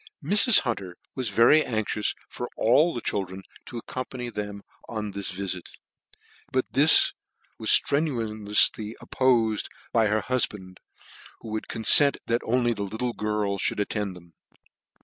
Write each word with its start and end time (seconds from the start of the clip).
Mrs. 0.23 0.61
Hunter 0.61 0.97
was 1.13 1.29
very 1.29 1.63
anxious 1.63 2.15
for 2.27 2.49
all 2.57 2.91
the 2.91 3.01
children 3.01 3.43
to 3.67 3.77
accompany 3.77 4.29
them 4.31 4.63
on 4.89 5.11
this 5.11 5.31
vifk; 5.31 5.67
but 6.51 6.65
this 6.73 7.13
was 7.59 7.69
ftrenuoufly 7.69 8.93
oppofed 8.99 9.67
by 9.93 10.07
her 10.07 10.23
hufband, 10.23 10.77
who 11.41 11.49
would 11.49 11.67
confent 11.67 12.17
that 12.25 12.41
only 12.43 12.73
the 12.73 12.81
little 12.81 13.13
girl 13.13 13.59
fbould 13.59 13.79
attend 13.79 14.15
them. 14.15 14.33